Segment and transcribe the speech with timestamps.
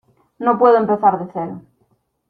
[0.39, 1.61] no puedo empezar de cero.